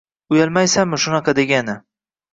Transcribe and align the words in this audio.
Uyalmaysanmi 0.35 0.99
shunaqa 1.03 1.37
degani? 1.41 1.77